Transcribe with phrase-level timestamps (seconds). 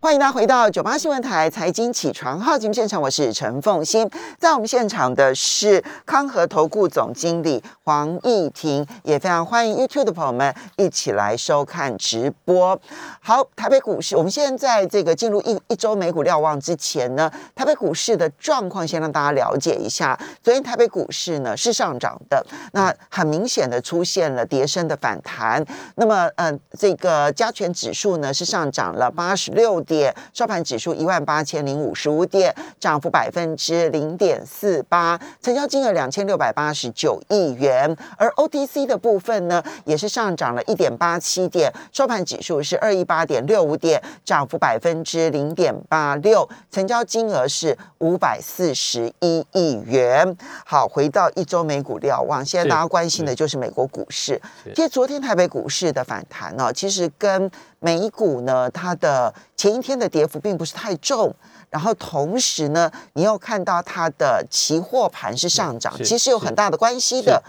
[0.00, 12.80] 欢迎大家回到九八新闻台财经起床号节目现场，我是陈凤欣，在我们现场的是康和投顾总经理黄义婷，也非常欢迎 YouTube 的朋友们一起来收看直播。
[13.20, 20.16] 好，台北股市，我们现在这个进入一一周美股瞭望之前呢，台北股市的状况先让大家了解一下。
[20.40, 25.64] 昨天台北股市呢是上涨的，那很明显的出现了跌升的反弹。
[25.96, 29.84] 那么，嗯，这个加权指数呢是上涨了八十六。
[29.88, 37.96] 点收盘指数一万八千零五十五点，涨幅百分之零点四八，成交金额两千六百八十九亿元。
[38.18, 50.36] 而 OTC 的部分呢，也是上涨了一点八七点，收盘指数是二一八点六五点，涨幅百分之零点八六，成交金额是五百四十一亿元。
[50.66, 54.40] 好，回到一周美股瞭望，现在大家关心的就是美国股市。
[54.74, 61.34] 其实昨天台北股市的反弹呢，其实跟美股呢，它的前一天的跌幅并不是太重，
[61.70, 67.42] 然后同时呢，你又看到它的期货盘是上涨，其实有很大的关系的。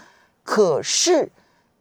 [0.44, 1.30] 可是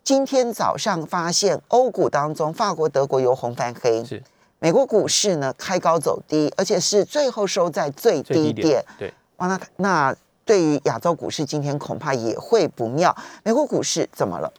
[0.04, 4.24] 今天早上发现欧股当中，法国、德国由红翻黑，是
[4.60, 8.84] 美国股市呢开高走低，而且是最后收在最低点。
[8.98, 13.16] 对，哇，那那对于亚洲股市今天恐怕也会不妙。
[13.44, 14.52] 美国股市怎么了？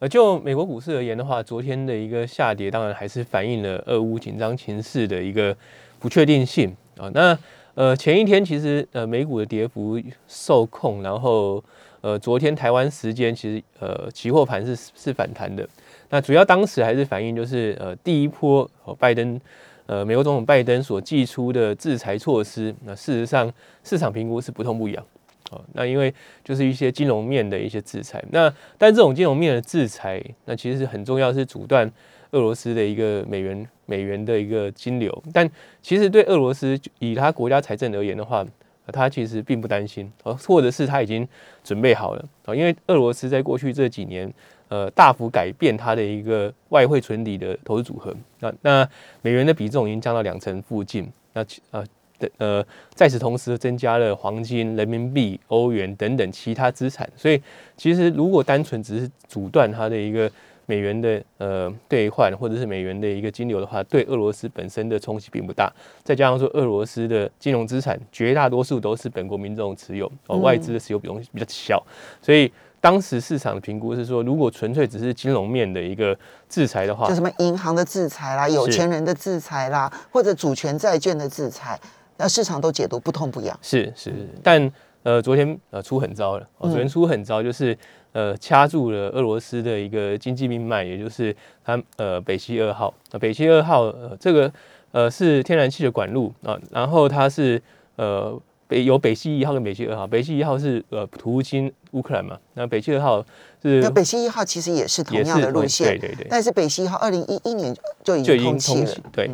[0.00, 5.54] 呃，就美国股市而言的话，昨天的一个下跌，当然还是反映了俄乌紧张情势的一个
[5.98, 7.10] 不确定性啊。
[7.12, 7.38] 那
[7.74, 11.62] 呃，前一天其实呃美股的跌幅受控，然后
[12.00, 15.68] 呃昨天台湾时间其实呃期货盘是是反弹的。
[16.08, 19.38] 那主要当时还是反映就是呃第一波拜登
[19.84, 23.52] 呃美国总统拜登所寄出的制裁措施，那事实上
[23.84, 25.04] 市场评估是不痛不痒。
[25.50, 26.12] 哦，那因为
[26.44, 31.90] 就是一些金融面的一些制裁，那但这种金融面的制裁，那其实很重要，是阻断
[32.30, 35.22] 俄罗斯的一个美元美元的一个金流。
[35.32, 35.48] 但
[35.82, 38.46] 其实对俄罗斯以他国家财政而言的话，
[38.92, 41.26] 他其实并不担心，哦，或者是他已经
[41.64, 44.32] 准备好了啊，因为俄罗斯在过去这几年，
[44.68, 48.88] 呃，大幅改变它的一个外汇存底的投资组合，那那
[49.22, 51.84] 美元的比重已经降到两成附近，那呃。
[52.20, 52.64] 的呃，
[52.94, 57.42] 在此同时增加了黄金、人民币、欧元等等其他资产，所以
[57.76, 60.30] 其实如果单纯只是阻断它的一个
[60.66, 65.72] 美元的呃兑换或者是美元的一个金流的话，对俄罗斯本身的冲击并不大。
[66.04, 71.82] 再加上说，俄罗斯的金融资产绝大多数都是本国民众持有，哦，外资的持有比重比较小，
[72.22, 76.16] 所以当时市场的评估是说，如果纯粹只是金融面的一个
[76.48, 81.78] 制裁的话，就什么银行的制裁啦、有钱人的制裁啦，或者主权债券的制裁。
[82.20, 84.70] 那市场都解读不痛不痒，是是，但
[85.02, 87.76] 呃，昨天呃出很糟了，昨天出很糟，就是
[88.12, 94.52] 呃掐住了俄罗斯的一个经济命脉，也就是它呃北溪二号，那北溪二号呃这个
[94.92, 97.62] 呃是天然气的管路啊，然后它是
[97.96, 98.38] 呃
[98.68, 103.24] 北有北溪一号跟北溪二号，北溪一号是呃途经乌克兰嘛，那北溪二号
[103.62, 109.30] 是，那北溪一号其实也是同样的路线，对对对，但是北溪一号二零一一年就已经通气了，对，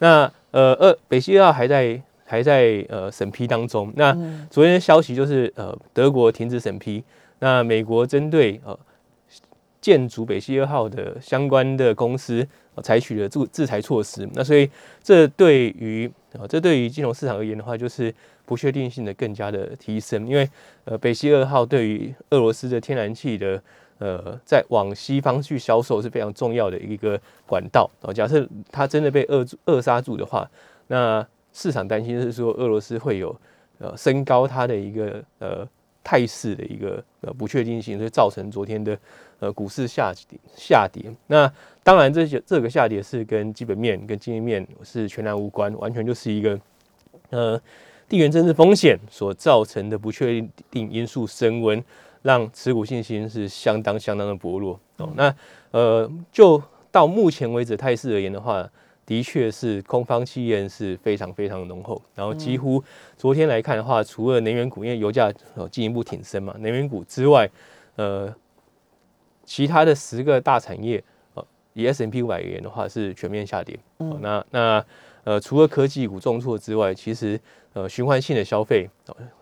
[0.00, 2.02] 那呃二北溪二号还在。
[2.26, 3.90] 还在呃审批当中。
[3.96, 4.12] 那
[4.50, 7.02] 昨天的消息就是呃德国停止审批，
[7.38, 8.78] 那美国针对呃
[9.80, 12.46] 建筑北溪二号的相关的公司
[12.82, 14.28] 采取了制制裁措施。
[14.34, 14.68] 那所以
[15.02, 18.12] 这对于啊这对于金融市场而言的话，就是
[18.44, 20.26] 不确定性的更加的提升。
[20.26, 20.48] 因为
[20.84, 23.62] 呃北溪二号对于俄罗斯的天然气的
[23.98, 27.88] 呃在往西方去销售是非常重要的一个管道。
[28.00, 30.50] 哦，假设它真的被扼扼杀住的话，
[30.88, 31.24] 那
[31.58, 33.34] 市场担心是说俄罗斯会有
[33.78, 35.66] 呃升高它的一个呃
[36.04, 38.98] 态势的一个呃不确定性，所以造成昨天的
[39.38, 41.10] 呃股市下跌下跌。
[41.28, 41.50] 那
[41.82, 46.60] 当然这些这个下跌是跟基本面跟经济面是全然无关，完全就是一个
[47.30, 47.58] 呃
[48.06, 51.82] 地缘政治风险所造成的不确定因素升温，
[52.20, 55.08] 让持股信心是相当相当的薄弱哦。
[55.16, 55.34] 那
[55.70, 56.62] 呃就
[56.92, 58.68] 到目前为止态势而言的话。
[59.06, 62.82] 的确是空方气焰是非常非常的浓厚，然后几乎
[63.16, 65.32] 昨天来看的话，除了能源股，因为油价
[65.70, 67.48] 进一步挺升嘛，能源股之外，
[67.94, 68.34] 呃，
[69.44, 71.00] 其他的十个大产业，
[71.34, 73.78] 呃，以 S M P 五百而言的话是全面下跌。
[74.00, 74.84] 嗯，那那
[75.22, 77.40] 呃，除了科技股重挫之外，其实
[77.74, 78.90] 呃，循环性的消费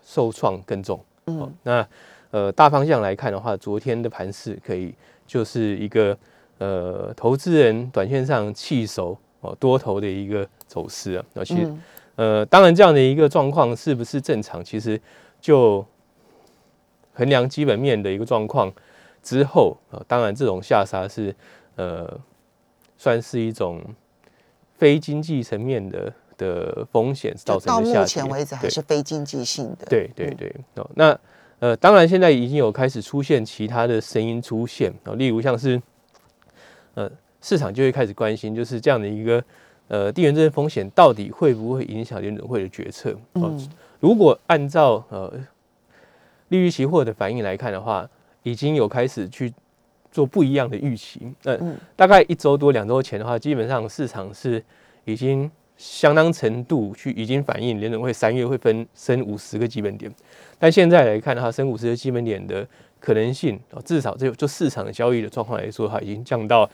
[0.03, 1.03] 受创更重。
[1.27, 1.88] 嗯，那
[2.31, 4.94] 呃，大方向来看的话，昨天的盘势可以
[5.27, 6.15] 就是一个
[6.59, 9.17] 呃，投资人短线上弃守。
[9.44, 11.70] 哦，多头的一个走势啊，而且，
[12.17, 14.64] 呃，当然这样的一个状况是不是正常？
[14.64, 15.00] 其实
[15.41, 15.85] 就
[17.12, 18.73] 衡量基本面的一个状况
[19.23, 21.35] 之后啊，当然这种下杀是
[21.76, 22.19] 呃，
[22.96, 23.82] 算是一种
[24.79, 28.00] 非经济层面的的风险造成的下跌。
[28.00, 29.87] 目前为止还是非经济性的。
[29.87, 31.19] 对对对，哦，那
[31.58, 35.81] 呃，当然现在已经有开始出现其他的声音出现哦，例如像是
[36.94, 37.11] 呃，
[37.44, 39.44] 市场就会开始关心，就是这样的一个
[39.88, 43.11] 呃地缘政治风险到底会不会影响联准会的决策？
[43.35, 43.69] 哦，嗯
[44.00, 45.31] 如果按照呃
[46.49, 48.08] 利率期货的反应来看的话，
[48.44, 49.52] 已经有开始去
[50.11, 51.20] 做不一样的预期。
[51.43, 54.62] 那、嗯大概一周多两周前的话，基本上市场是
[55.05, 60.11] 已经相当程度去已经反映联准会三月会分升五十个基本点，
[60.58, 62.67] 但现在来看的话，升五十个基本点的
[63.00, 66.69] 可能性，哦，至少就就市场交易的状况来说，它已经降到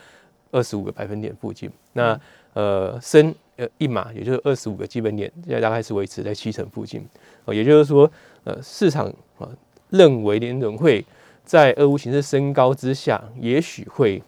[0.50, 1.70] 二十五个百分点附近。
[1.93, 2.19] 那
[2.55, 7.06] 呃升呃一码，也就是二十五个基本点，现在大概是维持在七成附近。
[7.44, 8.11] 哦，也就是说，
[8.44, 9.06] 呃，市场
[9.38, 9.49] 啊
[9.91, 11.05] 认为联准会
[11.44, 14.23] 在俄乌形势升高之下，也许会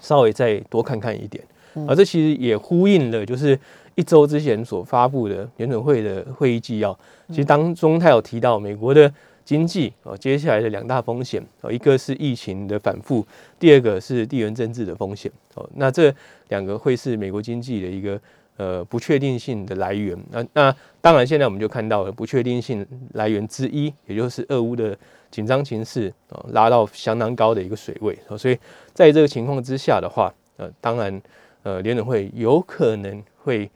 [0.00, 1.42] 稍微再多看看一点。
[1.86, 3.58] 而这其实也呼应了，就是
[3.94, 6.98] 一周之前所发布的联准会的会议纪要。
[7.28, 9.12] 其实当中他有提到美国的
[9.48, 13.26] 经济哦，接下来的两大风险哦，一个是疫情的反复，
[13.58, 15.66] 第二个是地缘政治的风险哦。
[15.76, 16.14] 那这
[16.48, 18.20] 两个会是美国经济的一个
[18.58, 20.14] 呃不确定性的来源。
[20.30, 24.94] 那那当然，现在我们就看到了不确定性来源之一，也就是俄乌的
[25.30, 28.36] 紧张情势哦，拉到相当高的一个水位哦。
[28.36, 28.58] 所以
[28.92, 31.22] 在这个情况之下的话，呃，当然
[31.62, 33.70] 呃，联准会有可能会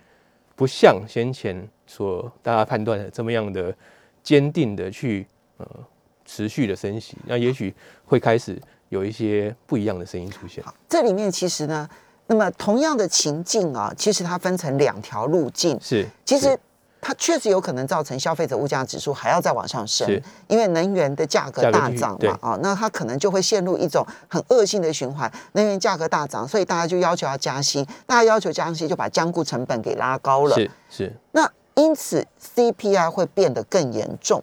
[0.55, 3.75] 不像先前所大家判断的这么样的
[4.23, 5.27] 坚定的去
[5.63, 5.85] 呃
[6.25, 7.75] 持续的升息，那也许
[8.05, 10.63] 会开始有一些不一样的声音出现。
[10.89, 11.89] 这里面其实呢，
[12.27, 15.79] 那么同样的情境啊，其实它分成两条路径。
[15.81, 16.59] 是，其实
[17.01, 20.09] 它确实有可能造成消费者物价指数还要再往上升，
[20.47, 25.31] 因为能源的价格大涨嘛，啊，那它可能就会陷入一种很恶性的循环。
[25.55, 30.55] 能源价格大涨，所以大家就要求要加息，大家要求加息就把僵固成本给拉高了。
[30.55, 32.25] 是是那因此
[32.55, 34.43] CPI 会变得更严重。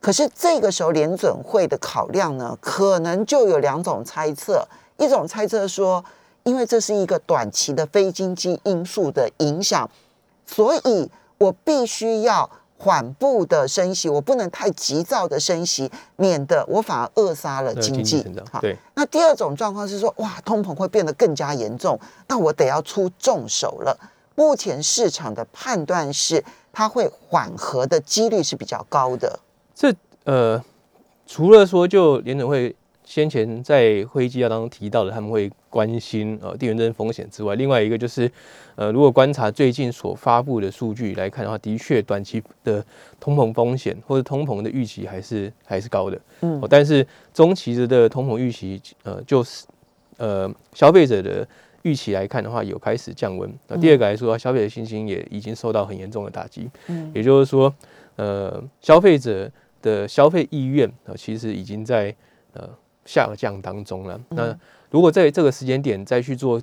[0.00, 4.66] 可是这个时候联准会的考量呢，可能就有两种猜测。
[4.96, 6.04] 一种猜测说，
[6.44, 9.88] 因为这是一个短期的非经济因素的影响，
[10.46, 12.48] 所以我必须要
[12.78, 18.46] 缓步的升息，我不能太急躁的升息，免得我反而扼杀了经济经济成长。
[18.52, 21.98] 好对那第二种状况是说，哇，通膨会变得更加严重，
[22.28, 23.98] 那我得要出重手了。
[24.36, 29.40] 目前市场的判断是，它会缓和的几率是比较高的。
[29.78, 29.94] 这
[30.24, 30.60] 呃，
[31.24, 38.28] 除了说就联准会先前在会议纪要当中提到的，他们会关心呃地缘政治风险之外，另外一个就是
[38.74, 42.84] 呃，如果观察最近所发布的数据来看的话，的确短期的
[43.20, 49.64] 通膨风险或者通膨的预期还是还是高的，嗯哦，但是中期的通膨预期呃就是
[50.16, 51.46] 呃消费者的。
[51.82, 53.48] 预期来看的话，有开始降温。
[53.68, 56.68] 那第二个来说，消费者信心也已经受到很严重的打击。
[56.88, 57.72] 嗯也就是说，
[58.16, 59.48] 呃，消费者
[59.82, 62.14] 的消费意愿呃，其实已经在
[62.52, 62.68] 呃
[63.04, 64.20] 下降当中了。
[64.30, 64.56] 那
[64.90, 66.60] 如果在这个时间点再去做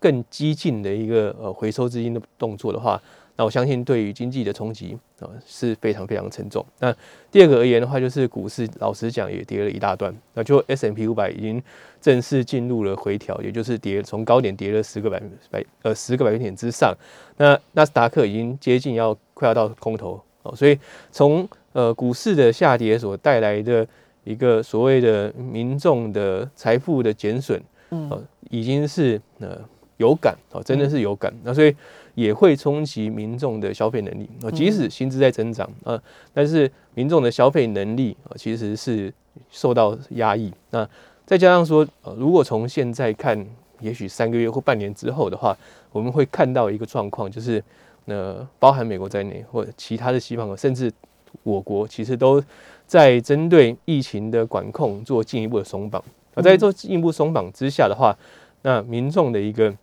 [0.00, 3.00] 更激进的一个呃回收资金的动作的话，
[3.36, 6.64] 那我相信对于经济的冲击啊、呃、是非常非常沉重。
[6.80, 6.94] 那
[7.30, 11.62] 第二个而言的话，就是股市老实讲也跌了一大段，那就 S M P 五百已经
[12.00, 16.94] 正式进入了回调，也就是跌从高点跌了十个百分百呃十个百分点之上。
[17.38, 20.78] 那纳斯达克已经接近要快要到空头哦，所以
[21.10, 23.86] 从呃股市的下跌所带来的
[24.24, 27.60] 一个所谓的民众的财富的减损，
[27.90, 29.58] 嗯呃，已经是呃
[29.96, 31.32] 有感哦，真的是有感。
[31.42, 31.74] 那所以
[32.14, 36.02] 也会冲击民众的消费能力啊、呃即使薪资在增长啊、呃，
[36.34, 39.12] 但是民众的消费能力啊、呃其实是
[39.50, 40.52] 受到压抑。
[40.70, 40.88] 那
[41.24, 43.46] 再加上说，呃，如果从现在看，
[43.80, 45.56] 也许三个月或半年之后的话，
[45.90, 47.62] 我们会看到一个状况，就是
[48.06, 50.92] 呃，包含美国在内或者其他的西方国，甚至
[51.42, 52.42] 我国，其实都
[52.86, 56.02] 在针对疫情的管控做进一步的松绑。
[56.34, 58.16] 而在做进一步松绑之下的话，
[58.62, 59.74] 那民众的一个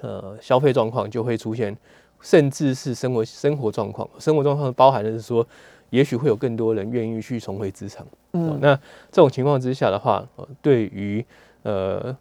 [0.00, 1.76] 呃消费状况就会出现，
[2.20, 5.46] 甚至是生活生活状况，生活状况包含的是说，
[5.90, 8.04] 也许会有更多人愿意去重回职场。
[8.04, 8.74] 哦嗯，那
[9.12, 11.24] 这种情况之下的话，呃对于
[11.62, 12.16] 呃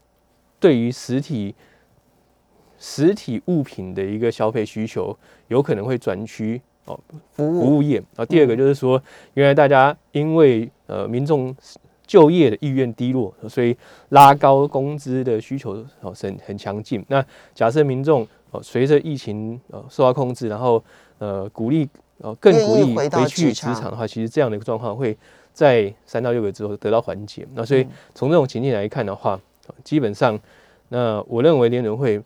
[0.60, 1.56] 对于实体
[2.78, 5.18] 实体物品的一个消费需求，
[5.48, 7.00] 有可能会转趋哦
[7.34, 8.02] 服务业。
[8.16, 9.02] 啊第二个就是说，
[9.34, 11.56] 原来大家因为呃民众
[12.08, 13.76] 就业的意愿低落，所以
[14.10, 17.04] 拉高工资的需求哦是很很强劲。
[17.08, 20.84] 那假设民众哦随着疫情呃受到控制，然后
[21.18, 21.90] 呃鼓励
[22.20, 25.18] 呃更鼓励回去职场的话，其实这样的一个状况会
[25.52, 27.48] 在三到六个月之后得到缓解。
[27.56, 30.40] 那所以嗯从这种情境来看的话，呃基本上
[30.90, 32.22] 那我认为联准会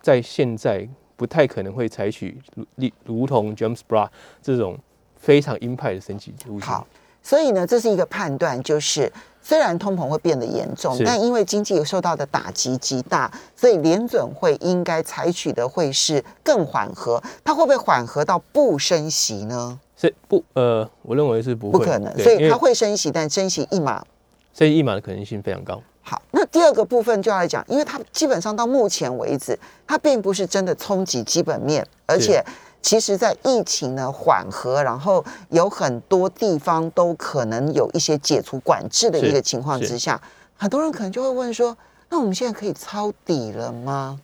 [0.00, 0.88] 在现在
[1.18, 4.10] 不太可能会采取如例如同 James b r a
[4.40, 4.78] 这种
[5.16, 6.68] 非常鹰派的升级路线。
[6.68, 6.86] 好，
[7.22, 17.20] 所以呢，这是一个判断，就是虽然通膨会变得严重，但因为经济受到的打击极大，所以联准会应该采取的会是更缓和。
[17.42, 19.80] 它会不会缓和到不升息呢？
[19.96, 24.06] 是不呃，我认为是不会，不可能，所以它会升息，但升息一码
[24.54, 25.82] 升息一码的可能性非常高。
[26.08, 32.42] 好，那第二个部分就要来讲，因为它基本上到目前为止，它并不是真的冲击基本面，而且
[32.80, 40.18] 其实在疫情呢缓和，然后有很多地方都可能有一些解除管制的一个情况之下，
[40.56, 41.76] 很多人可能就会问说，
[42.08, 44.18] 那我们现在可以抄底了吗？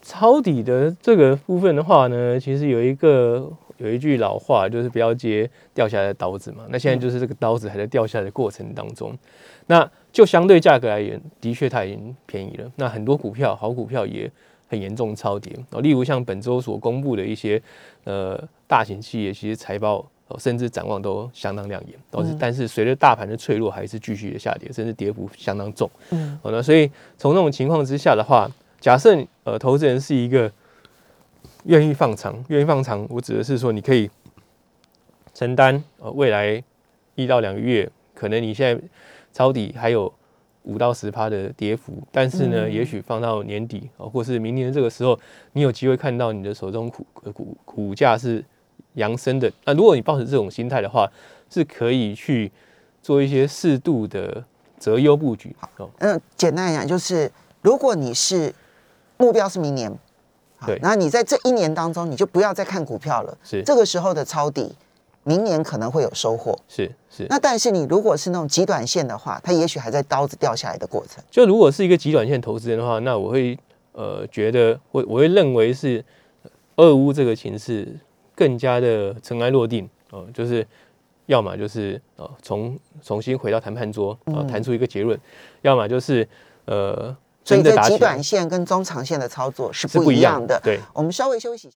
[0.00, 6.64] 抄底的这个部分的话呢，其实有一个有一句老话，就是不要接掉下来的刀子嘛。
[6.68, 9.18] 那现在就是这个刀子还在掉下来的过程当中，
[9.66, 12.72] 那就相对价格而言，的确它已经便宜了。
[12.76, 14.30] 那很多股票，好股票也
[14.68, 15.82] 很严重超跌哦。
[15.82, 17.60] 例如像本周所公布的一些
[18.04, 20.06] 呃大型企业，其实财报。
[20.26, 25.88] 哦，甚至展望都相当亮眼，但是随着大盘的脆弱，还是继续的下跌，甚至跌幅相当重。
[26.12, 30.50] 嗯，哦，那所以从那种情况之下的话，假设呃投资人是一个
[31.64, 34.08] 愿意放长，愿意放长，我指的是说你可以
[35.34, 36.64] 承担呃未来
[37.16, 38.82] 一到两个月，可能你现在
[39.34, 40.10] 抄底还有
[40.62, 45.18] 五到十趴的跌幅，但是呢，嗯也许放到年底哦，或是明年这个时候，
[45.52, 48.42] 你有机会看到你的手中股呃股股价是
[48.94, 49.52] 扬升的。
[49.66, 51.06] 那如果你抱持这种心态的话，
[51.50, 52.50] 是可以去
[53.02, 54.42] 做一些适度的
[54.78, 55.90] 择优布局哦。
[55.98, 58.54] 嗯，简单来讲就是，如果你是
[59.18, 59.90] 目标是明年，
[60.56, 64.74] 好对那你在这一年当中，你就不要再看股票了，是这个时候的抄底，
[65.24, 66.58] 明年可能会有收获。
[66.68, 71.22] 是是，那但是你如果是那种极短线的话，它也许还在刀子掉下来的过程。
[71.30, 73.58] 就如果是一个极短线投资人的话，那我会
[73.92, 76.04] 呃觉得我我会认为是
[76.76, 77.88] 俄乌这个情势
[78.34, 80.66] 更加的尘埃落定哦、呃就是
[81.26, 85.18] 要么就是呃重重新回到谈判桌啊、谈出一个结论，
[85.62, 86.28] 要么就是
[86.66, 90.60] 呃所以这极短线跟中长线的操作是不一一样的。
[90.64, 91.70] 对，我们稍微休息。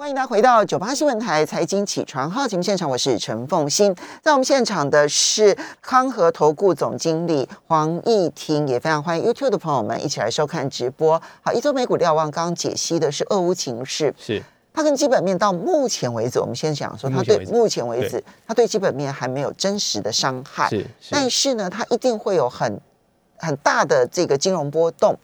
[0.00, 3.94] 欢迎大家回到九八新闻台财经起床号节目现场，我是陈凤欣。
[4.22, 11.20] 在我们现场的是康和投顾总经理黄义婷，也非常欢迎 YouTube 的朋友们一起来收看直播。
[11.42, 14.42] 好，一周美股瞭望刚刚解析的是俄乌情势，是
[14.72, 20.70] 它跟基本面到目前为止，我们先讲说，它对目前为止它对基本面还没有真实的伤害。
[20.70, 22.80] 是但是是呢，它一定会有很
[23.36, 25.14] 很大的这个金融波动。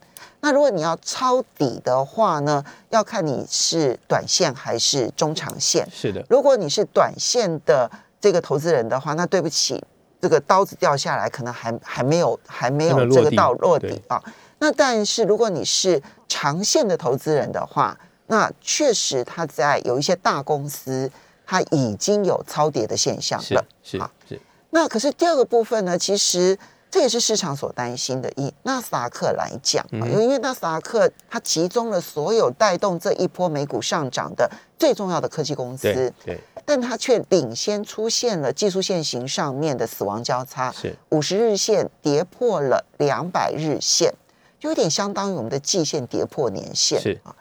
[0.40, 5.86] 那如果你要抄底的话呢，要看你是短线还是中长线。
[5.90, 7.90] 是的，如果你是短线的
[8.20, 9.82] 这个投资人的话，那对不起，
[10.20, 14.22] 这个刀子掉下来，可能还还没有还没有这个到落底啊。
[14.58, 21.10] 那但是如果你是长线的投资人的话，那确实他在有一些大公司，
[21.44, 23.64] 它已经有超跌的现象了。
[23.82, 24.40] 是好是
[24.70, 26.58] 那可是第二个部分呢，其实
[26.90, 28.30] 这也是市场所担心的。
[28.36, 44.12] 以纳斯达克来讲啊，嗯因为纳斯达克它集中了所有带动这一波美股上涨的最重要的科技公司对，对但它却领先出现了技术线型上面的死亡交叉，是五十日线跌破了两百日线，
[44.58, 47.34] 就有点相当于我们的季线跌破年线是啊。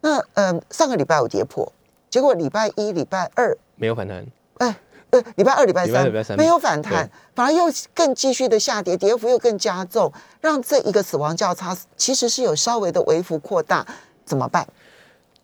[0.00, 1.70] 那嗯、上个礼拜有跌破，
[2.10, 4.26] 结果礼拜一、礼拜二没有反弹，
[4.58, 4.76] 哎，
[5.14, 13.86] 呃，礼拜二、礼拜三礼拜拜三没有反弹，反而又更继续的下跌，跌幅又更加重，让这一个死亡交叉其实是有稍微的微幅扩大，
[14.24, 14.66] 怎么办？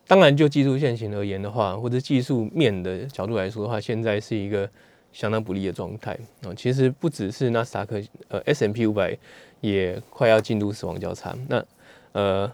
[0.08, 4.68] 当然，就技术线型而言的话，或者技术面的角度来说的话，现在是一个
[5.12, 9.16] 相当不利的状态啊、其实不只是纳斯达克，呃，S M P 五百
[9.60, 11.32] 也快要进入死亡交叉。
[11.46, 11.64] 那
[12.10, 12.50] 呃，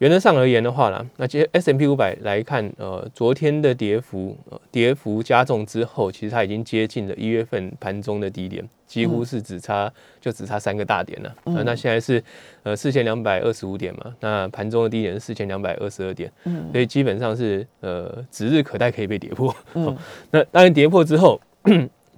[0.00, 11.36] 原则上而言的话啦，那其实 S M P 五百来看，呃，昨天的跌幅，呃，跌幅加重之后，其实它已经接近了一月份盘中的低点，几乎是只差、就只差三个大点了。
[11.44, 12.24] 呃那现在是
[12.62, 19.54] 呃四千两百二十五点嘛，那盘中的低点是四千两百二十二点，嗯所以基本上是呃指日可待可以被跌破。
[19.74, 19.96] 嗯哦
[20.32, 21.38] 那当然跌破之后，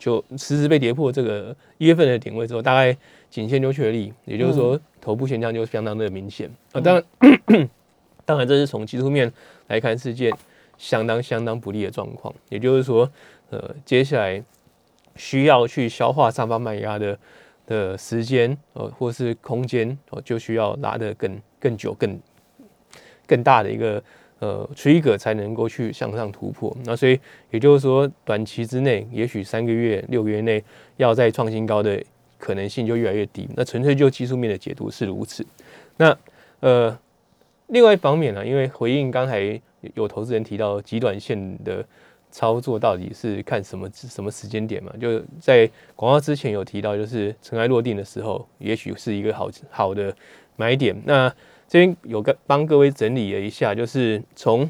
[0.03, 2.97] 就实时被跌破这个一月份的点位之后，大概
[3.31, 6.51] 颈线就确立，也就是说头部现象就相当的明显。
[6.73, 7.71] 啊、当然，
[8.27, 9.33] 当然这是从技术面
[9.69, 10.33] 来看是件
[10.77, 13.09] 相当相当不利的状况，也就是说，
[13.51, 14.43] 呃，接下来
[15.15, 17.17] 需要去消化上方卖压的
[17.65, 22.19] 的时间，呃，或是空间，哦、就需要拉得更更久、更
[23.25, 24.03] 更大的一个
[24.43, 26.77] 呃 trigger 才能够去向上突破。
[26.85, 27.19] 那所以
[27.53, 30.63] 也就是说，短期之内，也许三个月、六个月内
[30.97, 32.03] 要再创新高的
[32.39, 33.49] 可能性就越来越低。
[33.55, 35.47] 那纯粹就技术面的解读是如此。
[35.97, 36.17] 那
[36.59, 36.99] 呃，
[37.69, 39.61] 另外一方面呢，因为回应刚才
[39.95, 41.85] 有投资人提到极短线的
[42.33, 44.93] 操作到底是看什么什么时间点嘛？
[45.01, 50.13] 就在广告之前有提到，就是尘埃落定的时候，也许是一个好好的
[50.57, 51.01] 买点。
[51.05, 51.33] 那
[51.73, 54.69] 这边有个帮各位整理了一下，就是从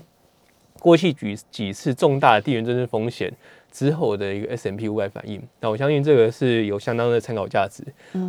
[0.78, 3.32] 过去几几次重大的地缘政治风险。
[3.72, 7.82] 之后的一个 S M P 五百反应，那我相信这个是有相当的参考价值。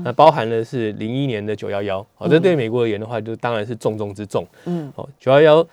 [0.05, 4.47] 那包含的是零一年的九幺幺，好，这对美国而言的话，就当然是重中之重。
[4.63, 5.67] 嗯，好，九幺幺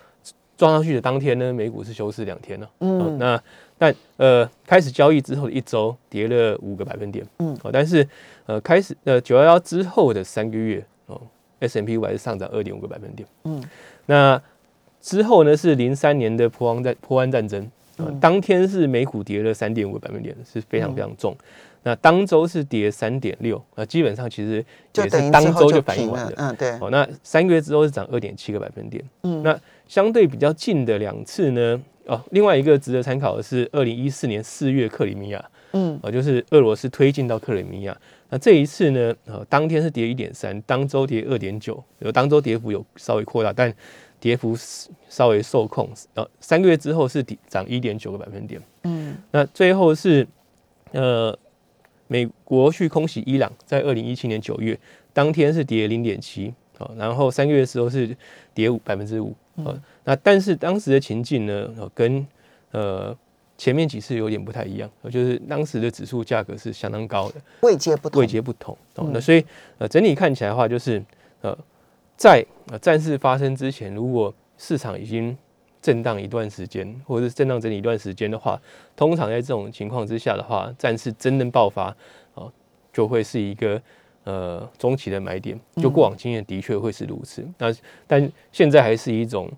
[0.57, 2.69] 撞上去的当天呢，美股是休市两天了。
[2.81, 3.41] 嗯，那
[3.77, 7.25] 但呃，开始交易之后的一周跌了五个百分点。
[7.39, 8.05] 嗯，好，但是
[8.47, 11.21] 呃，开始呃九幺幺之后的三个月哦
[11.61, 13.25] ，S M P 五百是上涨二点五个百分点。
[13.45, 13.63] 嗯，
[14.07, 14.41] 那
[14.99, 17.65] 之后呢是零三年的波湾战波湾战争。
[18.19, 21.37] 当天是美股跌了三点五个百分点，是非常非常重。
[21.83, 24.65] 那当周是跌三点六，那基本上其实
[24.95, 26.33] 也是当周就反应完了。
[26.37, 26.71] 嗯，对。
[26.79, 29.03] 哦，那三个月之后是涨二点七个百分点。
[29.21, 29.55] 嗯，那
[29.87, 31.79] 相对比较近的两次呢？
[32.07, 35.45] 哦，另外一个值得参考的是二零一四年四月克里米亚。
[35.73, 37.95] 嗯，哦，就是俄罗斯推进到克里米亚。
[38.31, 39.15] 那这一次呢？
[39.25, 43.71] 呃，当天是跌一点三，当周跌二点九，有当周跌幅有稍微扩大，但。
[44.21, 44.55] 跌幅
[45.09, 48.61] 稍微受控，呃，三个月之后是涨一点九个百分点。
[48.83, 50.27] 嗯，那最后是
[50.91, 51.35] 呃，
[52.05, 54.79] 美国去空袭伊朗，在二零一七年九月
[55.11, 58.15] 当天是跌零点七，哦，然后三个月的时候是
[58.53, 62.23] 跌五百分之五，呃，那但是当时的情境呢，跟
[62.69, 63.17] 呃
[63.61, 69.45] 前面几次有点不太一样，就是当时的指数价格是相当高的，位阶不同，位阶不同，哦，那所以
[69.77, 71.03] 呃整体看起来的话，就是
[71.41, 71.55] 呃。
[72.17, 75.35] 在呃战事发生之前，如果市场已经
[75.81, 78.59] 震荡一段时间，或者是震荡整理一段时间的话，
[78.95, 81.85] 通常在这种情况之下的话，战事真正爆发
[82.35, 82.45] 啊，
[82.93, 83.81] 就会是一个
[84.23, 85.59] 呃中期的买点。
[85.77, 87.43] 就过往经验的确会是如此。
[87.57, 87.73] 那
[88.05, 89.51] 但现在还是一种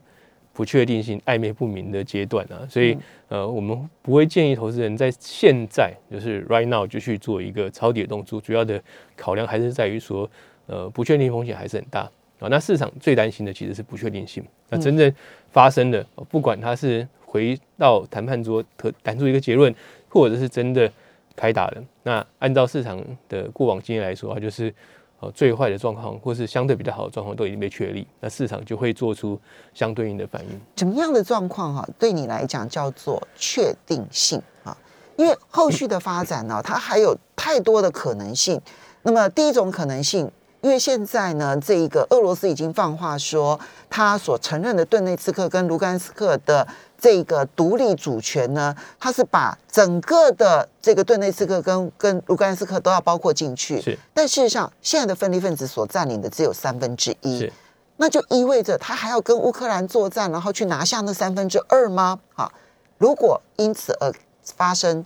[0.53, 2.95] 不确定性、暧昧不明的阶段啊，所以
[3.27, 8.39] 呃，我们不会建议投资人在现在就是 right now 就去做一个抄底的动作。
[8.39, 8.81] 主要的
[9.17, 10.29] 考量还是在于说，
[10.67, 12.01] 呃，不确定风险还是很大。
[12.39, 14.43] 啊，那市场最担心的其实是不确定性。
[14.69, 15.11] 那真正
[15.51, 19.73] 发生的，不管它是回到谈判桌可谈出一个结论，
[20.09, 20.91] 或者是真的
[21.35, 24.73] 开打了，那按照市场的过往经验来说，它就是
[25.23, 29.39] 呃最坏的状况，或是相对比较好的状况都已经被确立，那市场就会做出
[29.73, 30.59] 相对应的反应。
[30.75, 34.75] 怎么样的状况哈，对你来讲叫做确定性啊？
[35.15, 38.59] 因为后续的发展呢，它还有太多的可能性。
[39.03, 40.29] 那么第一种可能性。
[40.61, 43.59] 因为现在呢，这一个俄罗斯已经放话说，
[43.89, 46.65] 他所承认的顿内茨克跟卢甘斯克的
[47.03, 53.81] 这个独立主权呢，它是把整个的这个顿内茨克跟跟卢甘斯克都要包括进去。
[53.81, 57.51] 是，但事实上，现在的分离分子所占领的只有三分之一，
[57.97, 62.17] 那就意味着他还要跟乌克兰作战，然后去拿下那三分之二吗？
[62.33, 62.49] 好，
[62.97, 64.09] 如果因此而
[64.55, 65.05] 发生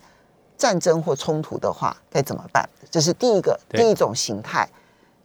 [0.56, 2.70] 战争或冲突的话，该怎么办？
[2.92, 4.70] 这是第一个第一种形态。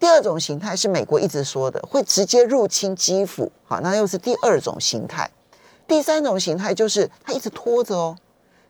[0.00, 5.30] 第二种形态是美国一直说的，会直接入侵基辅，好，那又是第二种形态。
[5.86, 8.16] 第三种形态就是他一直拖着哦，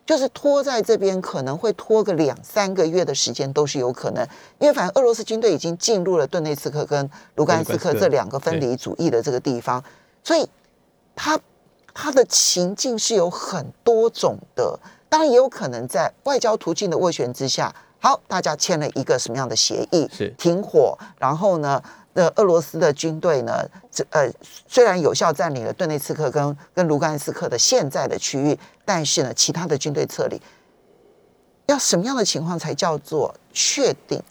[0.05, 4.27] 就是拖在这边，可能会拖个两三个月的时间都是有可能，
[4.59, 9.83] 因为反正俄罗斯军队已经进入了顿内茨克跟卢甘斯克这两个分离主义的这个地方，
[10.25, 10.49] 所以
[11.15, 11.39] 他
[11.95, 17.75] 他的情境是有很多种的，当然也有可能在外交途径的斡旋之下。
[18.05, 20.11] 好，大家签了一个什么样的协议？
[20.13, 21.81] 是停火，然后呢，
[22.15, 24.31] 那俄罗斯的军队呢，这呃
[24.67, 30.41] 虽然有效占领了顿内茨克跟跟卢甘斯克的现在的区域，但是呢，其他的军队撤离，
[31.67, 34.23] 要什么样的情况才叫做确定？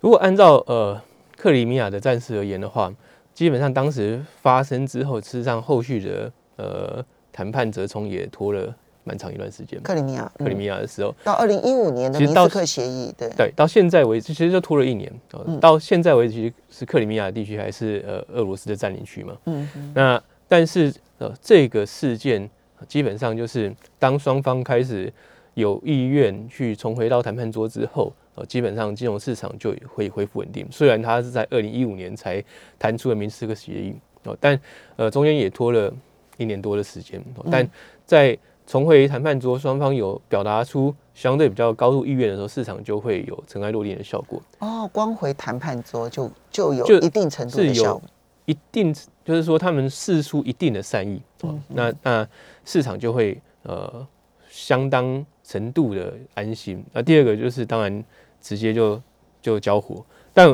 [0.00, 1.00] 如果按照呃
[1.36, 2.92] 克里米亚的战事而言的话，
[3.34, 8.74] 基本上当时发生之后，事实上后续的呃谈判折冲也拖了。
[9.10, 15.12] 蛮长一段时间，克里米亚，克里米亚的时候，到二零一五年的明斯克协议，对对，到现在为止，其实就拖了一年。
[15.60, 19.36] 到现在为止，其实是克里米亚地区还是呃俄罗斯的占领区嘛。
[19.46, 22.48] 嗯，那但是呃这个事件
[22.86, 25.12] 基本上就是当双方开始
[25.54, 30.64] 有意愿去重回到谈判桌之后，呃基本上金融市场就会恢复稳定。
[30.70, 32.40] 虽然它是在二零一五年才
[32.78, 33.92] 谈出了明斯克协议
[34.22, 34.56] 哦，但
[34.94, 35.92] 呃中间也拖了
[36.36, 37.20] 一年多的时间。
[37.50, 37.68] 但
[38.06, 38.38] 在
[38.70, 44.40] 重回谈判桌，双方有表达出相对比较高度意愿的时候，市场就会有尘埃落定的效果。
[44.60, 48.02] 哦，光回谈判桌就就有一定程度的效果，
[48.44, 51.20] 一定就是说他们示出一定的善意，
[51.66, 52.24] 那那
[52.64, 54.06] 市场就会呃
[54.48, 56.80] 相当程度的安心。
[56.92, 58.04] 那第二个就是当然
[58.40, 59.02] 直接就
[59.42, 60.48] 就交火，但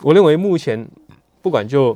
[0.00, 0.88] 我认为目前
[1.42, 1.94] 不管就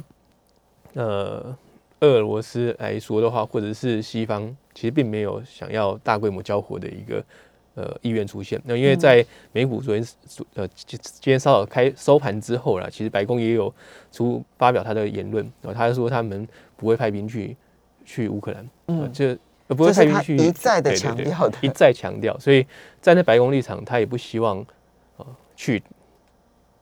[0.92, 1.56] 呃。
[2.02, 7.24] 俄罗斯来说的话，或者是西方，其实并没有想要大规模交火的一个
[7.76, 8.60] 呃意愿出现。
[8.64, 10.04] 那因为在美股昨天
[10.54, 13.72] 呃今天稍早开收盘之后啦，其实白宫也有
[14.10, 17.56] 出发表他的言论啊，他说他们不会派兵去
[18.04, 19.36] 去乌克兰，嗯，就
[19.68, 22.36] 不会派兵去一再的强调的，一再强调。
[22.40, 22.66] 所以
[23.00, 24.58] 站在白宫立场，他也不希望
[25.18, 25.80] 呃去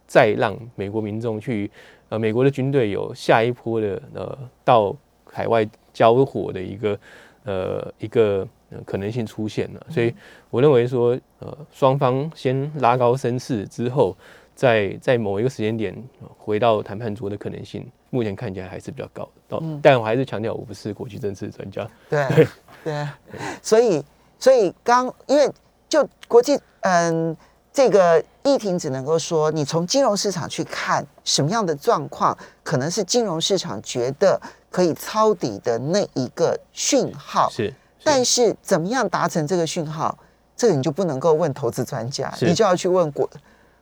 [0.06, 1.70] 再让美国民众去
[2.08, 4.96] 呃美国的军队有下一波的呃到。
[5.32, 6.98] 海外交火的一个
[7.44, 8.46] 呃一个
[8.84, 10.14] 可能性出现了，所以
[10.50, 14.16] 我认为说呃双方先拉高声势之后，
[14.54, 15.94] 在在某一个时间点
[16.38, 19.60] 回到谈判桌的可能性，目前看起来还是比较高的。
[19.82, 21.88] 但我还是强调我不是国际政治专家。
[22.08, 22.46] 对
[22.84, 23.08] 对，
[23.62, 24.04] 所以
[24.38, 25.50] 所以刚因为
[25.88, 27.36] 就国际嗯
[27.72, 34.40] 这个议庭只能够说，你从金融市场去看什么样的状况，可能是金融市场觉得。
[34.70, 40.16] 可以抄底的那一个讯号是，但是怎么样达成这个讯号，
[40.56, 43.28] 这个你就不能够问投资专家，你就要去问国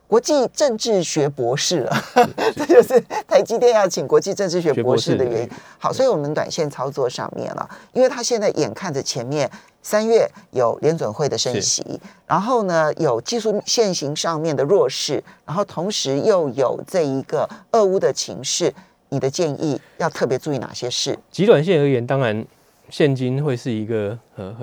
[0.07, 2.03] 国际政治学博士了。
[2.57, 5.49] 这就是台积电要请国际政治学博士的原因。
[5.77, 9.47] 好，所以我们短线操作上面了，因为他现在眼看着前面
[9.83, 18.73] 三月有联准会的升息，然后呢有技术线型上面的弱势，然后同时又有这一个俄乌的情势。
[19.09, 21.17] 你的建议要特别注意哪些事？
[21.31, 22.45] 极短线而言，当然
[22.89, 24.55] 现金会是一个呃，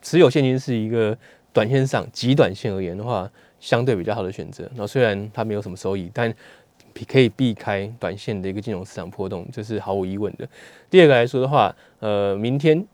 [0.00, 1.16] 持有现金是一个
[1.52, 4.70] 短线上极短线而言的话，相对比较好的选择。
[4.76, 6.32] 那虽然它没有什么收益，但
[7.08, 10.48] 可以避开短线的一个金融市场波动，这是毫无疑问的。
[10.90, 12.84] 第二个来说的话，呃，明天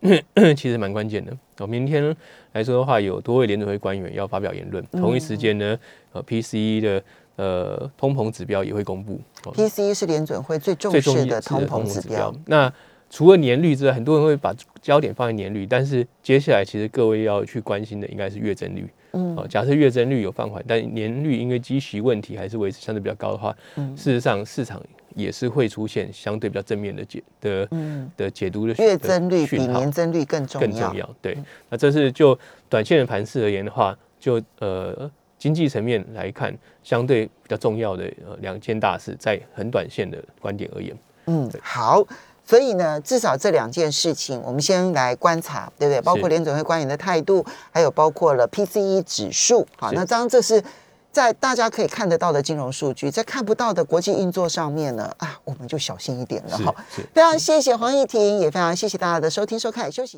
[0.56, 1.36] 其实蛮关键的。
[1.58, 2.14] 哦，明天
[2.52, 5.78] 来说的话，有多位联储会官员要发表言论，同一时间呢，
[6.12, 7.02] 呃，PCE 的。
[7.37, 9.20] 呃，通膨指标也会公布。
[9.42, 12.33] PCE 是联准会最重视的通膨指标。
[12.47, 12.73] 那
[13.11, 18.88] 除了年率之外，很多人会把焦点放在年率，但是接下来其实各位要去关心的应该是月增率。
[19.12, 24.83] 嗯，哦，假设月增率有放缓，但年率因为积息问题还是维持相对比较高的话，事实上市场
[25.14, 27.68] 也是会出现相对比较正面的解的
[28.16, 28.75] 的解读的。
[28.83, 30.66] 月增率比年增率更重要。
[30.66, 31.38] 更重要，对。
[31.68, 32.37] 那这是就
[32.68, 35.11] 短线的盘势而言的话，就呃。
[35.44, 42.02] 经济层面来看，相对比较重要的呃两件大事，在很短线的观点而言，嗯，好，
[42.46, 46.00] 所以呢，至少这两件事情，我们先来观察，对不对？
[46.00, 50.64] 包括联准会官员的态度，还有包括了 PCE 指数，好，那当然这是
[51.12, 56.74] 在大家可以看得到的金融数据，在看不到的国际运作上面呢，啊，我们就小心一点了哈。
[57.12, 60.12] 非常谢谢黄义婷，也非常谢谢大家的收听收看，休息。